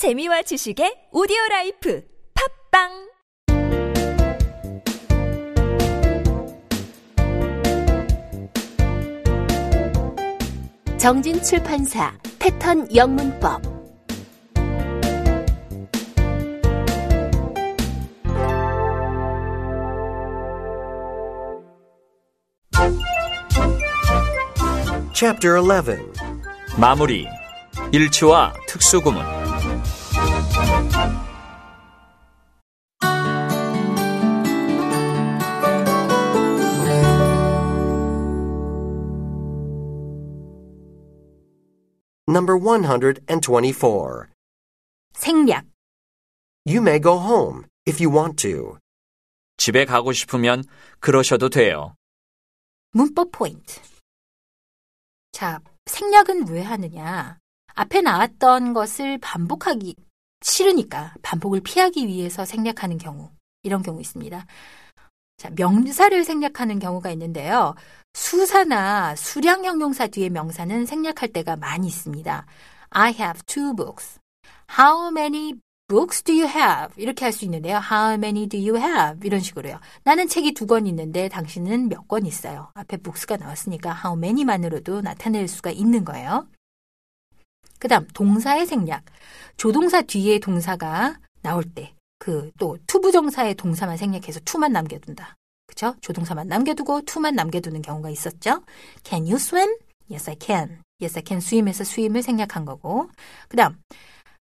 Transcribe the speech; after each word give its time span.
재미와 0.00 0.40
지식의 0.40 1.12
오디오 1.12 1.36
라이프 1.50 2.02
팝빵! 2.72 2.88
정진 10.96 11.42
출판사 11.42 12.16
패턴 12.38 12.88
영문법. 12.96 13.60
Chapter 25.12 25.58
11 25.58 26.10
마무리. 26.78 27.26
일치와 27.92 28.54
특수구문 28.66 29.39
Number 42.50 42.58
124. 42.58 44.28
생략 45.14 45.64
You 46.66 46.80
may 46.80 46.98
go 47.00 47.18
home 47.18 47.66
if 47.86 48.02
you 48.02 48.12
want 48.12 48.36
to. 48.42 48.78
집에 49.56 49.84
가고 49.84 50.12
싶으면 50.12 50.64
그러셔도 50.98 51.48
돼요. 51.48 51.94
문법 52.92 53.30
포인트 53.30 53.80
자, 55.30 55.60
생략은 55.86 56.48
왜 56.48 56.62
하느냐 56.62 57.38
앞에 57.74 58.00
나왔던 58.00 58.72
것을 58.72 59.18
반복하기 59.18 59.94
싫으니까 60.42 61.14
반복을 61.22 61.60
피하기 61.60 62.08
위해서 62.08 62.44
생략하는 62.44 62.98
경우 62.98 63.30
이런 63.62 63.82
경우 63.82 64.00
있습니다. 64.00 64.44
자, 65.40 65.48
명사를 65.56 66.22
생략하는 66.22 66.78
경우가 66.78 67.10
있는데요. 67.12 67.74
수사나 68.12 69.16
수량 69.16 69.64
형용사 69.64 70.06
뒤에 70.08 70.28
명사는 70.28 70.84
생략할 70.84 71.32
때가 71.32 71.56
많이 71.56 71.86
있습니다. 71.86 72.44
I 72.90 73.14
have 73.18 73.40
two 73.46 73.74
books. 73.74 74.20
How 74.78 75.08
many 75.08 75.54
books 75.88 76.22
do 76.24 76.34
you 76.34 76.46
have? 76.46 76.92
이렇게 77.02 77.24
할 77.24 77.32
수 77.32 77.46
있는데요. 77.46 77.80
How 77.90 78.16
many 78.16 78.50
do 78.50 78.60
you 78.60 78.76
have? 78.76 79.26
이런 79.26 79.40
식으로요. 79.40 79.80
나는 80.04 80.28
책이 80.28 80.52
두 80.52 80.66
권 80.66 80.86
있는데 80.86 81.30
당신은 81.30 81.88
몇 81.88 82.06
권 82.06 82.26
있어요. 82.26 82.70
앞에 82.74 82.98
books가 82.98 83.38
나왔으니까 83.38 83.98
how 84.04 84.18
many만으로도 84.18 85.00
나타낼 85.00 85.48
수가 85.48 85.70
있는 85.70 86.04
거예요. 86.04 86.48
그 87.78 87.88
다음 87.88 88.06
동사의 88.12 88.66
생략. 88.66 89.04
조동사 89.56 90.02
뒤에 90.02 90.38
동사가 90.38 91.18
나올 91.40 91.64
때 91.64 91.94
그 92.20 92.52
또 92.58 92.76
투부정사의 92.86 93.54
동사만 93.56 93.96
생략해서 93.96 94.40
to만 94.44 94.72
남겨둔다. 94.72 95.36
그쵸? 95.66 95.94
조동사만 96.02 96.46
남겨두고 96.48 97.02
to만 97.02 97.34
남겨두는 97.34 97.80
경우가 97.82 98.10
있었죠. 98.10 98.62
Can 99.02 99.24
you 99.24 99.36
swim? 99.36 99.74
Yes, 100.10 100.28
I 100.28 100.36
can. 100.38 100.82
Yes, 101.00 101.16
I 101.18 101.22
can 101.26 101.38
swim에서 101.38 101.82
swim을 101.82 102.22
생략한 102.22 102.64
거고. 102.66 103.08
그 103.48 103.56
다음 103.56 103.76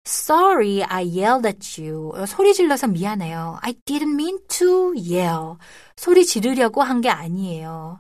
Sorry, 0.08 0.84
I 0.84 1.04
yelled 1.04 1.48
at 1.48 1.82
you. 1.82 2.12
어, 2.16 2.26
소리 2.28 2.54
질러서 2.54 2.88
미안해요. 2.88 3.58
I 3.62 3.74
didn't 3.86 4.14
mean 4.14 4.38
to 4.48 4.94
yell. 4.94 5.58
소리 5.98 6.26
지르려고 6.26 6.84
한 6.84 7.02
게 7.02 7.10
아니에요. 7.10 8.00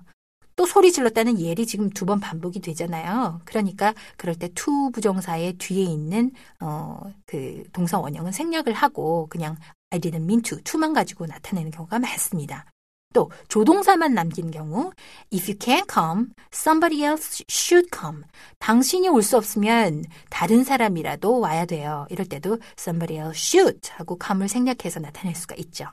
또 0.56 0.66
소리 0.66 0.92
질렀다는 0.92 1.40
예리 1.40 1.66
지금 1.66 1.90
두 1.90 2.06
번 2.06 2.20
반복이 2.20 2.60
되잖아요. 2.62 3.42
그러니까 3.46 3.94
그럴 4.18 4.36
때 4.36 4.48
to 4.54 4.90
부정사의 4.92 5.54
뒤에 5.58 5.84
있는 5.84 6.32
어 6.62 7.00
그 7.26 7.64
동사 7.74 8.00
원형은 8.00 8.32
생략을 8.32 8.74
하고 8.74 9.28
그냥 9.30 9.58
I 9.90 10.00
didn't 10.00 10.24
mean 10.24 10.42
to, 10.44 10.60
to만 10.64 10.94
가지고 10.94 11.26
나타내는 11.26 11.72
경우가 11.72 12.00
많습니다. 12.00 12.66
또 13.14 13.32
조동사만 13.48 14.14
남긴 14.14 14.52
경우 14.52 14.92
if 15.34 15.50
you 15.50 15.58
can't 15.58 15.92
come, 15.92 16.28
somebody 16.54 17.04
else 17.04 17.44
should 17.50 17.90
come. 17.98 18.24
당신이 18.60 19.08
올 19.10 19.24
수 19.24 19.38
없으면 19.38 20.04
다른 20.30 20.64
사람이라도 20.64 21.40
와야 21.40 21.66
돼요. 21.66 22.06
이럴 22.10 22.28
때도 22.28 22.60
somebody 22.78 23.20
else 23.22 23.38
should 23.38 23.90
하고 23.94 24.18
come을 24.24 24.48
생략해서 24.50 25.00
나타낼 25.00 25.34
수가 25.36 25.56
있죠. 25.56 25.86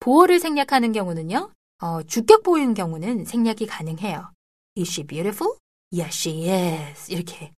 보어를 0.00 0.40
생략하는 0.40 0.92
경우는요. 0.92 1.50
어, 1.80 2.02
주격 2.02 2.42
보이는 2.42 2.74
경우는 2.74 3.24
생략이 3.24 3.66
가능해요. 3.66 4.32
Is 4.76 4.90
she 4.90 5.06
beautiful? 5.06 5.56
Yes, 5.92 6.28
she 6.28 6.50
is. 6.50 7.10
이렇게. 7.10 7.52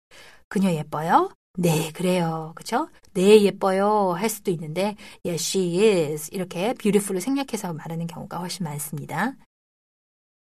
그녀 0.48 0.70
예뻐요? 0.72 1.30
네, 1.58 1.90
그래요. 1.92 2.52
그쵸? 2.54 2.88
네, 3.12 3.42
예뻐요. 3.42 4.12
할 4.12 4.28
수도 4.28 4.50
있는데, 4.50 4.96
yes, 5.24 5.42
she 5.58 5.84
is. 5.84 6.30
이렇게 6.32 6.74
beautiful을 6.74 7.20
생략해서 7.20 7.72
말하는 7.72 8.06
경우가 8.06 8.38
훨씬 8.38 8.64
많습니다. 8.64 9.34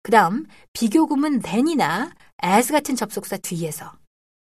그 0.01 0.11
다음, 0.11 0.45
비교구문 0.73 1.41
than이나 1.41 2.11
as 2.43 2.71
같은 2.71 2.95
접속사 2.95 3.37
뒤에서. 3.37 3.93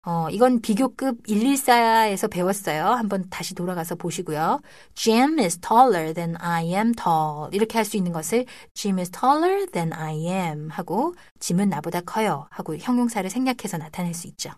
어, 0.05 0.29
이건 0.29 0.61
비교급 0.61 1.23
114에서 1.23 2.31
배웠어요. 2.31 2.85
한번 2.85 3.29
다시 3.29 3.53
돌아가서 3.53 3.95
보시고요. 3.95 4.61
Jim 4.95 5.37
is 5.39 5.59
taller 5.59 6.13
than 6.13 6.35
I 6.39 6.67
am 6.67 6.93
tall. 6.93 7.49
이렇게 7.51 7.77
할 7.77 7.85
수 7.85 7.97
있는 7.97 8.13
것을 8.13 8.45
Jim 8.73 8.97
is 8.99 9.11
taller 9.11 9.65
than 9.71 9.91
I 9.91 10.15
am 10.25 10.69
하고 10.69 11.13
짐은 11.39 11.69
나보다 11.69 12.01
커요 12.01 12.47
하고 12.49 12.77
형용사를 12.77 13.29
생략해서 13.29 13.77
나타낼 13.77 14.13
수 14.13 14.27
있죠. 14.27 14.51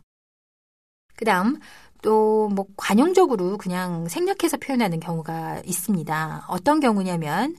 그 1.16 1.26
다음, 1.26 1.60
또, 2.02 2.50
뭐, 2.50 2.66
관용적으로 2.78 3.58
그냥 3.58 4.08
생략해서 4.08 4.58
표현하는 4.58 5.00
경우가 5.00 5.62
있습니다. 5.66 6.46
어떤 6.48 6.80
경우냐면, 6.80 7.56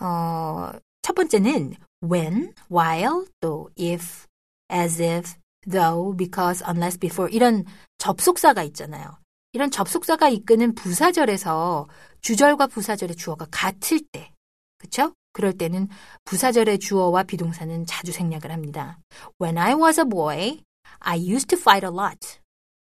어, 0.00 0.70
첫 1.02 1.14
번째는 1.14 1.74
when, 2.02 2.54
while, 2.70 3.26
또 3.40 3.68
if, 3.78 4.26
as 4.72 5.02
if, 5.02 5.34
though, 5.70 6.16
because, 6.16 6.64
unless, 6.66 6.98
before 6.98 7.34
이런 7.34 7.64
접속사가 7.98 8.62
있잖아요. 8.64 9.18
이런 9.52 9.70
접속사가 9.70 10.28
이끄는 10.28 10.74
부사절에서 10.74 11.88
주절과 12.20 12.66
부사절의 12.66 13.16
주어가 13.16 13.46
같을 13.50 14.00
때, 14.12 14.32
그쵸? 14.78 15.14
그럴 15.32 15.52
때는 15.52 15.88
부사절의 16.24 16.78
주어와 16.78 17.24
비동사는 17.24 17.86
자주 17.86 18.12
생략을 18.12 18.50
합니다. 18.50 18.98
When 19.40 19.58
I 19.58 19.74
was 19.74 20.00
a 20.00 20.04
boy, 20.08 20.60
I 21.00 21.18
used 21.18 21.48
to 21.48 21.58
fight 21.58 21.86
a 21.86 21.92
lot. 21.92 22.40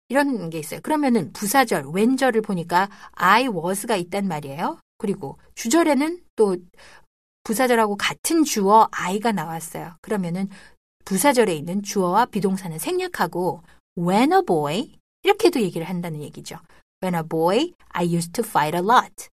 이런 0.09 0.49
게 0.49 0.59
있어요. 0.59 0.79
그러면은 0.81 1.33
부사절, 1.33 1.85
웬절을 1.93 2.41
보니까 2.41 2.89
I 3.13 3.47
was가 3.47 3.95
있단 3.95 4.27
말이에요. 4.27 4.79
그리고 4.97 5.39
주절에는 5.55 6.21
또 6.35 6.57
부사절하고 7.43 7.97
같은 7.97 8.43
주어 8.43 8.87
I가 8.91 9.31
나왔어요. 9.31 9.95
그러면은 10.01 10.49
부사절에 11.05 11.55
있는 11.55 11.83
주어와 11.83 12.25
비동사는 12.27 12.77
생략하고 12.79 13.61
when 13.97 14.31
a 14.31 14.41
boy 14.45 14.91
이렇게도 15.23 15.61
얘기를 15.61 15.87
한다는 15.87 16.21
얘기죠. 16.21 16.57
When 17.01 17.15
a 17.15 17.27
boy, 17.27 17.73
I 17.89 18.05
used 18.05 18.31
to 18.33 18.43
fight 18.45 18.75
a 18.75 18.81
lot. 18.83 19.29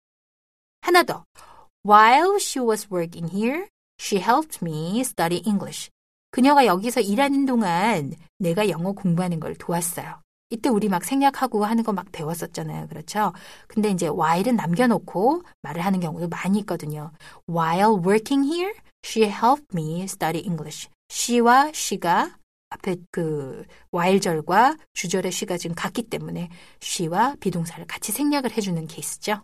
하나 0.81 1.03
더. 1.03 1.25
While 1.85 2.37
she 2.39 2.65
was 2.65 2.87
working 2.91 3.33
here, 3.33 3.67
she 3.99 4.21
helped 4.21 4.59
me 4.61 5.01
study 5.01 5.41
English. 5.45 5.89
그녀가 6.31 6.65
여기서 6.65 7.01
일하는 7.01 7.45
동안 7.45 8.13
내가 8.39 8.69
영어 8.69 8.91
공부하는 8.91 9.39
걸 9.39 9.55
도왔어요. 9.55 10.21
이때 10.49 10.69
우리 10.69 10.87
막 10.87 11.03
생략하고 11.03 11.65
하는 11.65 11.83
거 11.83 11.91
막 11.91 12.11
배웠었잖아요. 12.11 12.87
그렇죠? 12.87 13.33
근데 13.67 13.89
이제 13.89 14.07
while은 14.07 14.55
남겨놓고 14.55 15.43
말을 15.61 15.83
하는 15.83 15.99
경우도 15.99 16.29
많이 16.29 16.59
있거든요. 16.59 17.11
While 17.49 18.01
working 18.05 18.45
here, 18.45 18.73
she 19.03 19.25
helped 19.29 19.67
me 19.73 20.03
study 20.03 20.39
English. 20.39 20.89
She와 21.09 21.69
she가 21.69 22.37
앞에 22.69 22.97
그 23.11 23.65
while절과 23.93 24.77
주절의 24.93 25.29
she가 25.29 25.57
지금 25.57 25.75
같기 25.75 26.03
때문에 26.03 26.49
she와 26.81 27.35
비동사를 27.39 27.85
같이 27.87 28.11
생략을 28.11 28.51
해주는 28.55 28.87
케이스죠. 28.87 29.43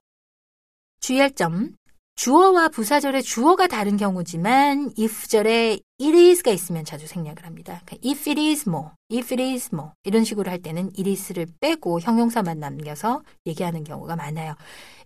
주의할 1.00 1.32
점. 1.32 1.76
주어와 2.16 2.70
부사절의 2.70 3.24
주어가 3.24 3.68
다른 3.68 3.98
경우지만 3.98 4.92
if절에 5.00 5.80
it 6.00 6.16
is가 6.16 6.52
있으면 6.52 6.86
자주 6.86 7.08
생략을 7.08 7.44
합니다. 7.44 7.82
그러니까 7.86 8.08
if 8.08 8.30
it 8.30 8.40
is 8.40 8.70
more, 8.70 8.90
if 9.12 9.34
it 9.34 9.42
is 9.42 9.70
more 9.74 9.94
이런 10.04 10.24
식으로 10.24 10.52
할 10.52 10.62
때는 10.62 10.92
it 10.98 11.10
is를 11.10 11.48
빼고 11.60 12.02
형용사만 12.02 12.60
남겨서 12.60 13.24
얘기하는 13.48 13.84
경우가 13.84 14.16
많아요. 14.16 14.56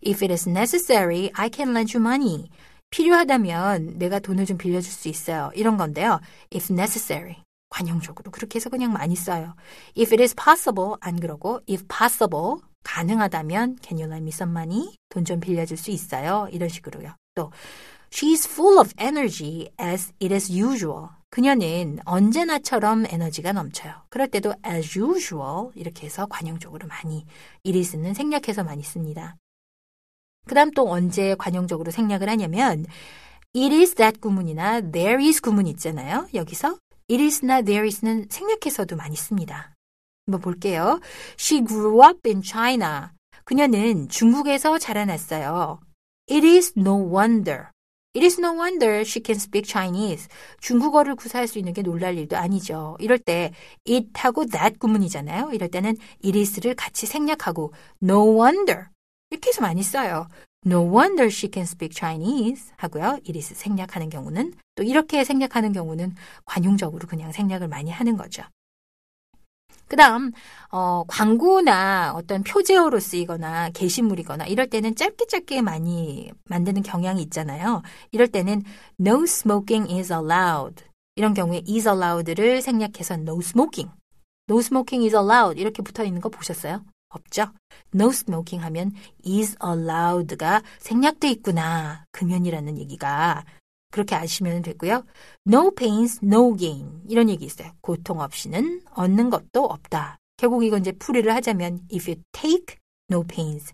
If 0.06 0.24
it 0.24 0.32
is 0.32 0.50
necessary, 0.50 1.32
I 1.34 1.50
can 1.54 1.70
lend 1.70 1.98
you 1.98 2.06
money. 2.06 2.50
필요하다면 2.90 3.98
내가 3.98 4.20
돈을 4.20 4.46
좀 4.46 4.58
빌려줄 4.58 4.92
수 4.92 5.08
있어요. 5.08 5.52
이런 5.56 5.78
건데요. 5.78 6.20
If 6.54 6.74
necessary. 6.74 7.38
관용적으로 7.70 8.32
그렇게 8.32 8.58
해서 8.58 8.70
그냥 8.70 8.94
많이 8.94 9.16
써요. 9.16 9.56
If 9.98 10.14
it 10.14 10.22
is 10.22 10.34
possible 10.36 10.94
안 11.02 11.20
그러고 11.20 11.60
if 11.70 11.86
possible 11.88 12.62
가능하다면 12.84 13.80
can 13.84 14.00
you 14.00 14.10
lend 14.10 14.24
me 14.24 14.30
some 14.30 14.52
money? 14.58 14.96
돈 15.10 15.26
좀 15.26 15.40
빌려줄 15.40 15.76
수 15.78 15.92
있어요. 15.92 16.48
이런 16.52 16.70
식으로요. 16.70 17.14
또 17.36 17.52
She's 18.10 18.48
full 18.50 18.80
of 18.80 18.94
energy 19.00 19.70
as 19.82 20.14
it 20.22 20.34
is 20.34 20.50
usual. 20.50 21.10
그녀는 21.30 22.00
언제나처럼 22.06 23.06
에너지가 23.10 23.52
넘쳐요. 23.52 23.94
그럴 24.10 24.30
때도 24.30 24.54
as 24.66 24.98
usual 24.98 25.72
이렇게 25.76 26.06
해서 26.06 26.26
관용적으로 26.26 26.88
많이 26.88 27.26
이리스는 27.64 28.14
생략해서 28.14 28.64
많이 28.64 28.82
씁니다. 28.82 29.36
그 30.48 30.56
다음 30.56 30.72
또 30.72 30.90
언제 30.90 31.36
관용적으로 31.36 31.92
생략을 31.92 32.30
하냐면 32.30 32.86
it 33.56 33.76
is 33.76 33.96
that 33.96 34.20
구문이나 34.20 34.82
there 34.92 35.24
is 35.24 35.42
구문 35.42 35.68
있잖아요. 35.68 36.28
여기서 36.34 36.78
it 37.10 37.24
is나 37.24 37.62
there 37.62 37.86
is는 37.86 38.28
생략해서도 38.30 38.96
많이 38.96 39.16
씁니다. 39.16 39.74
한번 40.26 40.42
볼게요. 40.42 41.00
She 41.40 41.64
grew 41.64 42.04
up 42.04 42.20
in 42.26 42.42
China. 42.42 43.10
그녀는 43.46 44.10
중국에서 44.10 44.78
자라났어요. 44.78 45.80
It 46.30 46.46
is 46.46 46.74
no 46.78 46.96
wonder. 46.96 47.70
It 48.14 48.26
is 48.26 48.40
no 48.40 48.52
wonder 48.52 49.02
she 49.02 49.22
can 49.24 49.38
speak 49.38 49.66
Chinese. 49.66 50.28
중국어를 50.60 51.16
구사할 51.16 51.48
수 51.48 51.60
있는 51.60 51.72
게 51.72 51.82
놀랄 51.82 52.18
일도 52.18 52.36
아니죠. 52.36 52.98
이럴 53.00 53.20
때 53.20 53.54
it하고 53.88 54.48
that 54.48 54.80
구문이잖아요. 54.80 55.52
이럴 55.54 55.70
때는 55.70 55.96
it 56.26 56.38
is를 56.38 56.76
같이 56.76 57.06
생략하고 57.06 57.74
no 58.04 58.38
wonder 58.42 58.88
이렇게 59.30 59.50
해서 59.50 59.62
많이 59.62 59.84
써요. 59.84 60.28
No 60.66 60.82
wonder 60.84 61.28
she 61.28 61.50
can 61.54 61.64
speak 61.64 61.94
Chinese 61.96 62.72
하고요. 62.78 63.20
it 63.28 63.36
is 63.36 63.54
생략하는 63.54 64.10
경우는 64.10 64.54
또 64.76 64.84
이렇게 64.84 65.24
생략하는 65.24 65.72
경우는 65.72 66.16
관용적으로 66.46 67.08
그냥 67.08 67.32
생략을 67.32 67.68
많이 67.68 67.92
하는 67.92 68.18
거죠. 68.18 68.44
그 69.88 69.96
다음, 69.96 70.32
어, 70.70 71.04
광고나 71.08 72.14
어떤 72.14 72.44
표제어로 72.44 73.00
쓰이거나 73.00 73.70
게시물이거나 73.70 74.46
이럴 74.48 74.68
때는 74.68 74.96
짧게 74.96 75.28
짧게 75.28 75.62
많이 75.62 76.30
만드는 76.46 76.84
경향이 76.84 77.22
있잖아요. 77.24 77.82
이럴 78.12 78.28
때는 78.28 78.64
no 79.00 79.24
smoking 79.24 79.92
is 79.94 80.12
allowed. 80.12 80.84
이런 81.16 81.34
경우에 81.34 81.64
is 81.68 81.88
allowed를 81.88 82.62
생략해서 82.62 83.14
no 83.16 83.40
smoking. 83.40 83.90
no 84.50 84.60
smoking 84.60 85.06
is 85.06 85.16
allowed. 85.16 85.60
이렇게 85.60 85.82
붙어 85.82 86.04
있는 86.04 86.20
거 86.20 86.28
보셨어요? 86.28 86.84
없죠? 87.10 87.48
no 87.94 88.10
smoking 88.10 88.64
하면 88.64 88.92
is 89.26 89.58
allowed가 89.64 90.62
생략돼 90.80 91.30
있구나. 91.32 92.06
금연이라는 92.12 92.78
얘기가. 92.78 93.46
그렇게 93.92 94.16
아시면 94.16 94.62
되고요. 94.62 95.06
No 95.48 95.72
pains, 95.74 96.20
no 96.24 96.56
gain. 96.56 97.02
이런 97.08 97.30
얘기 97.30 97.46
있어요. 97.46 97.72
고통 97.82 98.20
없이는 98.20 98.82
얻는 98.94 99.30
것도 99.30 99.66
없다. 99.66 100.18
결국 100.36 100.64
이건 100.64 100.82
이제 100.82 100.92
풀이를 100.92 101.34
하자면 101.36 101.88
if 101.94 102.10
you 102.10 102.22
take 102.32 102.78
no 103.10 103.24
pains. 103.24 103.74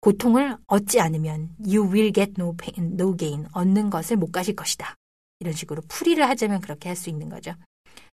고통을 0.00 0.58
얻지 0.66 1.00
않으면 1.00 1.54
you 1.64 1.88
will 1.88 2.12
get 2.12 2.34
no 2.38 2.54
pain, 2.56 2.94
no 2.94 3.16
gain. 3.16 3.46
얻는 3.52 3.90
것을 3.90 4.16
못 4.16 4.32
가질 4.32 4.56
것이다. 4.56 4.96
이런 5.40 5.54
식으로 5.54 5.82
풀이를 5.88 6.28
하자면 6.28 6.60
그렇게 6.60 6.88
할 6.88 6.96
수 6.96 7.08
있는 7.08 7.28
거죠. 7.28 7.54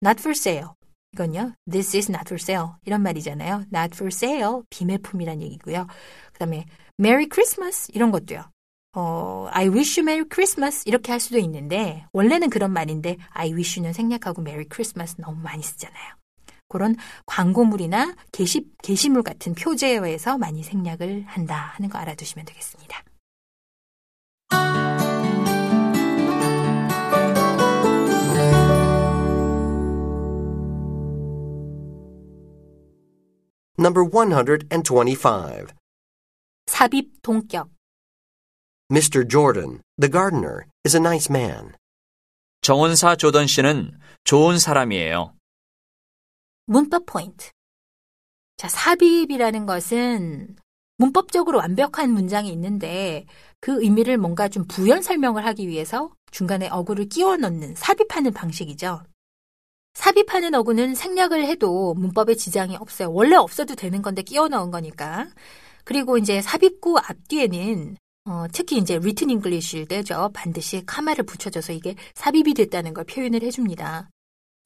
Not 0.02 0.20
for 0.20 0.32
sale. 0.32 0.68
이건요. 1.12 1.52
This 1.70 1.96
is 1.96 2.10
not 2.10 2.24
for 2.26 2.38
sale. 2.40 2.74
이런 2.84 3.02
말이잖아요. 3.02 3.64
Not 3.72 3.94
for 3.94 4.08
sale. 4.08 4.62
비매품이란 4.70 5.42
얘기고요. 5.42 5.86
그 6.32 6.38
다음에 6.38 6.66
Merry 6.98 7.26
Christmas. 7.30 7.90
이런 7.92 8.10
것도요. 8.10 8.44
어, 8.94 9.48
I 9.50 9.68
wish 9.68 10.00
you 10.00 10.08
Merry 10.08 10.26
Christmas 10.30 10.82
이렇게 10.86 11.12
할 11.12 11.20
수도 11.20 11.38
있는데 11.38 12.06
원래는 12.12 12.48
그런 12.48 12.72
말인데 12.72 13.18
I 13.30 13.52
wish 13.52 13.78
you는 13.78 13.92
생략하고 13.92 14.40
Merry 14.40 14.64
Christmas 14.72 15.16
너무 15.16 15.40
많이 15.42 15.62
쓰잖아요. 15.62 16.14
그런 16.68 16.96
광고물이나 17.26 18.16
게시, 18.32 18.66
게시물 18.82 19.22
같은 19.22 19.54
표제어에서 19.54 20.38
많이 20.38 20.62
생략을 20.62 21.24
한다 21.26 21.72
하는 21.74 21.90
거 21.90 21.98
알아두시면 21.98 22.46
되겠습니다. 22.46 23.02
Number 33.78 34.08
125. 34.08 35.66
삽입 36.66 37.22
동격 37.22 37.68
Mr. 38.90 39.28
Jordan, 39.28 39.80
the 40.00 40.10
gardener, 40.10 40.66
is 40.84 40.96
a 40.96 41.00
nice 41.00 41.28
man. 41.30 41.72
정원사 42.62 43.16
조던 43.16 43.46
씨는 43.46 43.98
좋은 44.24 44.58
사람이에요. 44.58 45.34
문법 46.66 47.04
포인트. 47.06 47.50
자, 48.56 48.68
삽입이라는 48.68 49.66
것은 49.66 50.56
문법적으로 50.96 51.58
완벽한 51.58 52.10
문장이 52.10 52.50
있는데 52.52 53.26
그 53.60 53.82
의미를 53.82 54.16
뭔가 54.16 54.48
좀 54.48 54.64
부연 54.66 55.02
설명을 55.02 55.44
하기 55.46 55.68
위해서 55.68 56.10
중간에 56.30 56.68
어구를 56.70 57.08
끼워 57.08 57.36
넣는 57.36 57.74
삽입하는 57.74 58.32
방식이죠. 58.32 59.02
삽입하는 59.96 60.54
어구는 60.54 60.94
생략을 60.94 61.46
해도 61.46 61.94
문법에 61.94 62.34
지장이 62.34 62.76
없어요. 62.76 63.10
원래 63.12 63.34
없어도 63.34 63.74
되는 63.74 64.02
건데 64.02 64.22
끼워 64.22 64.46
넣은 64.48 64.70
거니까. 64.70 65.26
그리고 65.84 66.18
이제 66.18 66.42
삽입구 66.42 66.98
앞뒤에는 66.98 67.96
어, 68.26 68.44
특히 68.52 68.76
이제 68.76 68.98
written 68.98 69.30
English일 69.30 69.88
때죠. 69.88 70.30
반드시 70.34 70.84
comma를 70.84 71.24
붙여줘서 71.24 71.72
이게 71.72 71.94
삽입이 72.14 72.52
됐다는 72.54 72.92
걸 72.92 73.04
표현을 73.04 73.42
해줍니다. 73.42 74.10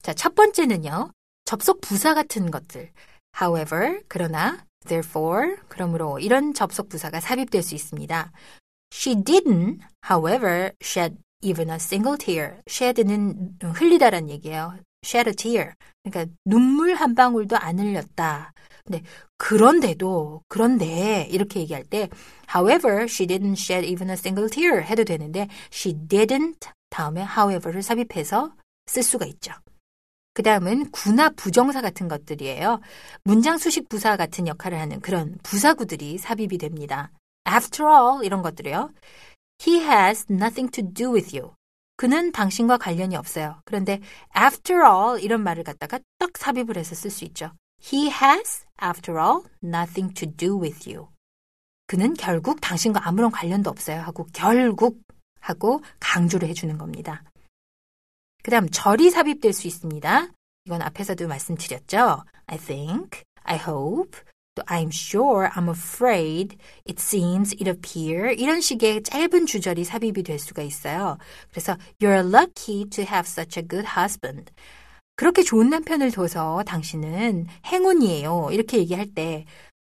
자, 0.01 0.13
첫 0.13 0.35
번째는요. 0.35 1.11
접속 1.45 1.79
부사 1.79 2.13
같은 2.13 2.51
것들. 2.51 2.91
however, 3.39 4.01
그러나, 4.09 4.65
therefore, 4.85 5.55
그러므로 5.69 6.19
이런 6.19 6.53
접속 6.53 6.89
부사가 6.89 7.21
삽입될 7.21 7.63
수 7.63 7.73
있습니다. 7.75 8.31
She 8.93 9.15
didn't, 9.23 9.79
however, 10.09 10.71
shed 10.81 11.15
even 11.41 11.69
a 11.69 11.75
single 11.75 12.17
tear. 12.17 12.57
shed는 12.67 13.59
흘리다란 13.61 14.29
얘기예요. 14.29 14.75
Shed 15.03 15.29
a 15.29 15.33
tear. 15.33 15.73
그러니까 16.03 16.33
눈물 16.45 16.95
한 16.95 17.15
방울도 17.15 17.57
안 17.57 17.79
흘렸다. 17.79 18.53
근데 18.85 19.03
그런데도 19.37 20.43
그런데 20.47 21.27
이렇게 21.29 21.59
얘기할 21.61 21.83
때 21.83 22.09
however 22.53 23.03
she 23.03 23.27
didn't 23.27 23.53
shed 23.53 23.87
even 23.87 24.09
a 24.09 24.13
single 24.13 24.49
tear 24.49 24.81
해도 24.81 25.03
되는데 25.03 25.47
she 25.71 25.95
didn't 25.95 26.69
다음에 26.89 27.21
however를 27.21 27.81
삽입해서 27.81 28.53
쓸 28.87 29.03
수가 29.03 29.25
있죠. 29.27 29.53
그 30.33 30.43
다음은 30.43 30.91
구나 30.91 31.29
부정사 31.29 31.81
같은 31.81 32.07
것들이에요. 32.07 32.79
문장 33.23 33.57
수식 33.57 33.89
부사 33.89 34.15
같은 34.15 34.47
역할을 34.47 34.79
하는 34.79 34.99
그런 35.01 35.37
부사구들이 35.43 36.17
삽입이 36.17 36.57
됩니다. 36.57 37.11
After 37.47 37.89
all 37.89 38.25
이런 38.25 38.41
것들이요. 38.41 38.91
He 39.65 39.81
has 39.81 40.25
nothing 40.31 40.71
to 40.71 40.83
do 40.83 41.13
with 41.13 41.37
you. 41.37 41.53
그는 42.01 42.31
당신과 42.31 42.79
관련이 42.79 43.15
없어요. 43.15 43.61
그런데 43.63 44.01
after 44.35 44.81
all 44.83 45.23
이런 45.23 45.43
말을 45.43 45.63
갖다가 45.63 45.99
딱 46.17 46.35
삽입을 46.35 46.75
해서 46.75 46.95
쓸 46.95 47.11
수 47.11 47.25
있죠. 47.25 47.51
He 47.79 48.09
has, 48.09 48.65
after 48.83 49.21
all, 49.21 49.43
nothing 49.63 50.11
to 50.15 50.27
do 50.35 50.59
with 50.59 50.89
you. 50.89 51.09
그는 51.85 52.15
결국 52.15 52.59
당신과 52.59 53.07
아무런 53.07 53.29
관련도 53.29 53.69
없어요 53.69 54.01
하고 54.01 54.25
결국 54.33 54.99
하고 55.41 55.83
강조를 55.99 56.47
해주는 56.47 56.75
겁니다. 56.79 57.23
그 58.41 58.49
다음 58.49 58.67
절이 58.67 59.11
삽입될 59.11 59.53
수 59.53 59.67
있습니다. 59.67 60.27
이건 60.65 60.81
앞에서도 60.81 61.27
말씀드렸죠. 61.27 62.23
I 62.47 62.57
think, 62.57 63.21
I 63.43 63.59
hope, 63.59 64.21
또 64.21 64.40
I'm 64.67 64.91
sure, 64.91 65.49
I'm 65.55 65.69
afraid, 65.69 66.57
it 66.85 66.99
seems, 66.99 67.53
it 67.53 67.69
appear 67.69 68.33
이런 68.33 68.59
식의 68.59 69.03
짧은 69.03 69.45
주절이 69.45 69.85
삽입이 69.85 70.23
될 70.23 70.39
수가 70.39 70.61
있어요. 70.61 71.17
그래서 71.49 71.77
You're 72.01 72.25
lucky 72.27 72.89
to 72.89 73.03
have 73.03 73.25
such 73.25 73.57
a 73.57 73.65
good 73.65 73.87
husband. 73.97 74.51
그렇게 75.15 75.43
좋은 75.43 75.69
남편을 75.69 76.11
둬서 76.11 76.63
당신은 76.65 77.47
행운이에요. 77.65 78.49
이렇게 78.51 78.79
얘기할 78.79 79.07
때 79.13 79.45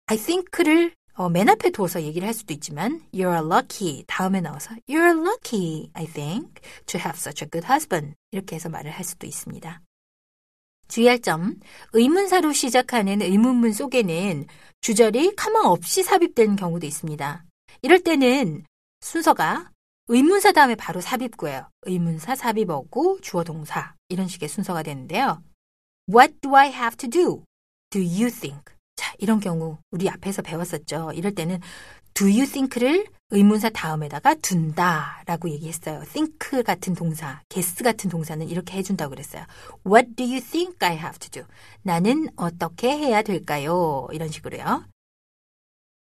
I 0.06 0.16
think를 0.16 0.94
어, 1.14 1.28
맨 1.28 1.48
앞에 1.48 1.70
둬서 1.70 2.02
얘기를 2.02 2.26
할 2.26 2.34
수도 2.34 2.54
있지만 2.54 3.02
You're 3.12 3.44
lucky 3.44 4.04
다음에 4.06 4.40
나와서 4.40 4.75
You're 4.88 5.18
lucky, 5.18 5.90
I 5.94 6.06
think, 6.06 6.62
to 6.86 7.00
have 7.00 7.18
such 7.18 7.44
a 7.44 7.50
good 7.50 7.66
husband 7.66 8.14
이렇게 8.30 8.56
해서 8.56 8.68
말을 8.68 8.90
할 8.90 9.04
수도 9.04 9.26
있습니다. 9.26 9.82
주의할 10.88 11.21
점, 11.21 11.57
의문사로 11.93 12.52
시작하는 12.52 13.23
의문문 13.23 13.73
속에는 13.73 14.47
주절이 14.81 15.35
가망 15.37 15.66
없이 15.66 16.02
삽입되는 16.02 16.57
경우도 16.57 16.87
있습니다. 16.87 17.45
이럴 17.83 18.00
때는 18.00 18.64
순서가 19.00 19.71
의문사 20.09 20.52
다음에 20.52 20.75
바로 20.76 21.00
삽입구예요. 21.00 21.69
의문사, 21.83 22.37
삽입어구, 22.37 23.19
주어, 23.23 23.43
동사 23.43 23.95
이런 24.09 24.28
식의 24.28 24.49
순서가 24.49 24.83
되는데요. 24.83 25.43
What 26.09 26.40
do 26.40 26.55
I 26.55 26.69
have 26.69 26.97
to 26.97 27.11
do? 27.11 27.43
Do 27.90 28.00
you 28.00 28.31
think? 28.31 28.62
자, 28.95 29.12
이런 29.19 29.40
경우 29.40 29.78
우리 29.90 30.09
앞에서 30.09 30.43
배웠었죠. 30.43 31.12
이럴 31.14 31.35
때는 31.35 31.61
do 32.14 32.26
you 32.28 32.47
think를 32.47 33.07
의문사 33.30 33.71
다음에다가 33.71 34.35
둔다 34.37 35.23
라고 35.26 35.50
얘기했어요. 35.50 36.02
think 36.12 36.62
같은 36.62 36.95
동사, 36.95 37.40
guess 37.49 37.83
같은 37.83 38.09
동사는 38.09 38.49
이렇게 38.49 38.78
해준다고 38.78 39.11
그랬어요. 39.11 39.45
What 39.85 40.14
do 40.14 40.25
you 40.25 40.40
think 40.40 40.76
I 40.80 40.97
have 40.97 41.18
to 41.18 41.30
do? 41.30 41.42
나는 41.83 42.28
어떻게 42.37 42.88
해야 42.97 43.23
될까요? 43.23 44.06
이런 44.12 44.28
식으로요. 44.28 44.85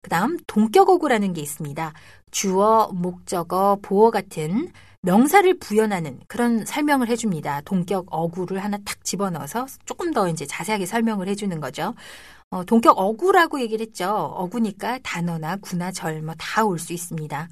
그 0.03 0.10
다음 0.10 0.38
동격어구라는 0.46 1.34
게 1.34 1.41
있습니다. 1.41 1.94
주어, 2.29 2.91
목적어, 2.94 3.79
보어 3.82 4.12
같은 4.12 4.72
명사를 5.01 5.58
부연하는 5.58 6.20
그런 6.27 6.63
설명을 6.63 7.10
해줍니다. 7.10 7.62
동격 7.62 8.05
어구를 8.10 8.63
하나 8.63 8.77
탁 8.86 9.03
집어넣어서 9.03 9.65
조금 9.86 10.13
더 10.13 10.27
이제 10.29 10.46
자세하게 10.46 10.86
설명을 10.86 11.27
해주는 11.27 11.60
거죠. 11.60 11.96
어, 12.52 12.64
동격 12.64 12.98
어구라고 12.98 13.60
얘기를 13.60 13.86
했죠. 13.86 14.10
어구니까 14.10 15.00
단어나 15.04 15.58
구나 15.58 15.92
절 15.92 16.18
뭐 16.24 16.36
다 16.38 16.64
올 16.66 16.80
수 16.80 16.94
있습니다. 16.94 17.50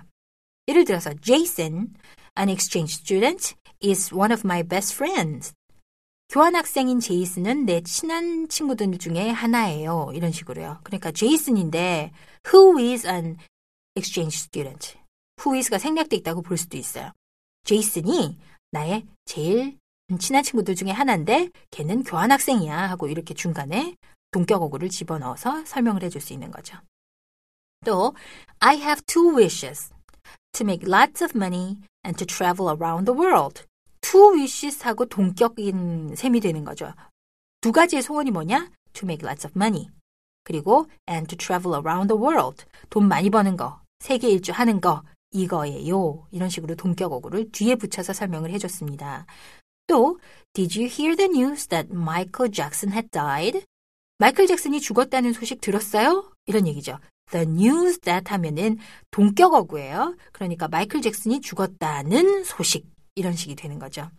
예를 0.68 0.86
들어서 0.86 1.14
Jason, 1.22 1.94
an 2.40 2.50
exchange 2.50 2.96
student, 3.02 3.56
is 3.84 4.14
one 4.14 4.32
of 4.34 4.42
my 4.46 4.64
best 4.64 4.94
friends. 4.96 5.54
교환학생인 6.30 7.00
제이슨은 7.00 7.66
내 7.66 7.82
친한 7.82 8.48
친구들 8.48 8.98
중에 8.98 9.30
하나예요. 9.30 10.12
이런 10.14 10.32
식으로요. 10.32 10.80
그러니까 10.84 11.12
제이슨인데 11.12 12.12
who 12.48 12.80
is 12.80 13.06
an 13.06 13.38
exchange 13.96 14.38
student? 14.38 14.98
who 15.40 15.56
is가 15.58 15.78
생략돼 15.78 16.16
있다고 16.18 16.42
볼 16.42 16.58
수도 16.58 16.78
있어요. 16.78 17.12
제이슨이 17.66 18.38
나의 18.72 19.06
제일 19.26 19.78
친한 20.20 20.44
친구들 20.44 20.76
중에 20.76 20.92
하나인데 20.92 21.50
걔는 21.72 22.04
교환학생이야 22.04 22.90
하고 22.90 23.08
이렇게 23.08 23.34
중간에 23.34 23.96
동격어구를 24.34 24.90
집어넣어서 24.90 25.64
설명을 25.66 26.04
해줄 26.04 26.20
수 26.20 26.34
있는 26.34 26.52
거죠. 26.52 26.78
또 27.86 28.14
I 28.60 28.78
have 28.78 29.02
two 29.06 29.36
wishes 29.36 29.94
to 30.54 30.66
make 30.66 30.88
lots 30.92 31.24
of 31.24 31.38
money 31.38 31.78
and 32.06 32.18
to 32.18 32.26
travel 32.26 32.70
around 32.70 33.06
the 33.06 33.18
world. 33.18 33.64
two 34.02 34.34
wishes하고 34.34 35.06
동격인 35.06 36.16
셈이 36.16 36.42
되는 36.42 36.66
거죠. 36.66 36.94
두 37.62 37.72
가지의 37.72 38.02
소원이 38.02 38.32
뭐냐? 38.32 38.70
to 38.94 39.06
make 39.06 39.26
lots 39.28 39.48
of 39.48 39.58
money. 39.58 39.90
그리고 40.44 40.88
and 41.10 41.28
to 41.28 41.38
travel 41.38 41.80
around 41.80 42.08
the 42.14 42.22
world. 42.22 42.66
돈 42.90 43.08
많이 43.08 43.30
버는 43.30 43.58
거, 43.58 43.82
세계 44.00 44.30
일주 44.30 44.52
하는 44.52 44.82
거, 44.82 45.04
이거예요. 45.32 46.28
이런 46.32 46.50
식으로 46.50 46.76
동격어구를 46.76 47.52
뒤에 47.52 47.76
붙여서 47.76 48.14
설명을 48.14 48.52
해줬습니다. 48.52 49.26
또 49.88 50.20
Did 50.54 50.80
you 50.80 50.88
hear 50.88 51.16
the 51.16 51.30
news 51.30 51.68
that 51.68 51.90
Michael 51.92 52.52
Jackson 52.52 52.94
had 52.94 53.10
died? 53.10 53.66
마이클 54.24 54.48
잭슨이 54.48 54.80
죽었다는 54.80 55.34
소식 55.34 55.60
들었어요? 55.60 56.32
이런 56.46 56.66
얘기죠. 56.66 56.98
The 57.32 57.46
news 57.46 58.00
that 58.00 58.32
하면은 58.32 58.78
동격어구예요. 59.12 60.16
그러니까 60.32 60.70
마이클 60.70 61.02
잭슨이 61.02 61.42
죽었다는 61.42 62.46
소식 62.46 62.88
이런 63.16 63.34
식이 63.34 63.56
되는 63.56 63.80
거죠. 63.80 64.10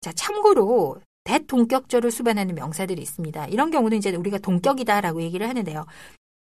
자, 0.00 0.12
참고로 0.12 1.00
대동격절을 1.22 2.10
수반하는 2.10 2.56
명사들이 2.56 3.00
있습니다. 3.00 3.46
이런 3.46 3.70
경우는 3.70 3.98
이제 3.98 4.10
우리가 4.10 4.38
동격이다라고 4.38 5.22
얘기를 5.22 5.48
하는데요. 5.48 5.86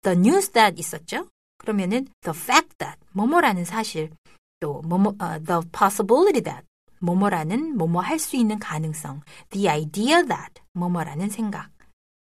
The 0.04 0.20
news 0.20 0.52
that 0.52 0.80
있었죠? 0.80 1.26
그러면은 1.58 2.08
the 2.22 2.38
fact 2.40 2.78
that 2.78 3.00
뭐뭐라는 3.14 3.66
사실 3.66 4.12
또 4.60 4.84
뭐뭐 4.84 5.16
uh, 5.20 5.44
the 5.44 5.62
possibility 5.72 6.44
that 6.44 6.68
뭐뭐라는 7.00 7.76
뭐뭐 7.78 8.04
할 8.04 8.20
수 8.20 8.36
있는 8.36 8.60
가능성 8.60 9.22
the 9.50 9.68
idea 9.68 10.22
that 10.22 10.62
뭐뭐라는 10.74 11.30
생각 11.30 11.72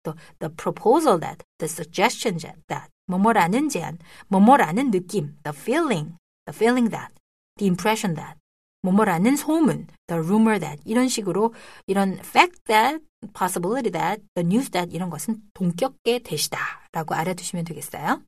또 0.03 0.15
the 0.39 0.53
proposal 0.55 1.19
that 1.21 1.39
the 1.59 1.69
suggestion 1.69 2.39
that 2.69 2.91
뭐뭐라는 3.07 3.69
제안 3.69 3.99
뭐뭐라는 4.29 4.91
느낌 4.91 5.37
the 5.43 5.57
feeling 5.57 6.17
the 6.47 6.55
feeling 6.55 6.91
that 6.91 7.13
the 7.59 7.67
impression 7.67 8.15
that 8.15 8.39
뭐뭐라는 8.83 9.37
소문 9.37 9.87
the 10.07 10.21
rumor 10.21 10.59
that 10.59 10.83
이런 10.85 11.09
식으로 11.09 11.55
이런 11.87 12.15
fact 12.19 12.65
that 12.67 13.01
possibility 13.33 13.91
that 13.91 14.23
the 14.35 14.45
news 14.45 14.71
that 14.71 14.95
이런 14.95 15.11
것은 15.11 15.41
동격계 15.55 16.21
대시다라고 16.21 17.15
알아두시면 17.15 17.65
되겠어요. 17.65 18.23